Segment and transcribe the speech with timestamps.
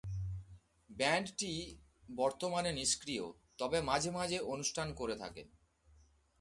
[0.89, 1.51] ব্যান্ডটি
[2.09, 3.25] বর্তমানে নিষ্ক্রিয়,
[3.57, 5.43] তবে মাঝে মাঝে অনুষ্ঠান করে থাকে।